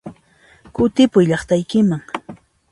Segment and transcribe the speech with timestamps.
[0.75, 2.01] Kutipuy llaqtaykiman!